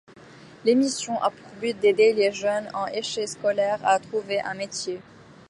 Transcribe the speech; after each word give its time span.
L'émission 0.65 1.21
a 1.21 1.29
pour 1.29 1.51
but 1.61 1.73
d'aider 1.79 2.11
les 2.13 2.31
jeunes 2.31 2.67
en 2.73 2.87
échec 2.87 3.27
scolaire 3.29 3.77
à 3.85 3.99
trouver 3.99 4.41
un 4.41 4.55
métier. 4.55 4.99